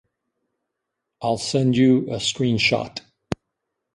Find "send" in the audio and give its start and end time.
1.37-1.77